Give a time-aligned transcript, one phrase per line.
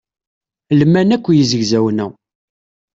[0.79, 2.07] Lman akk yizegzawen-a.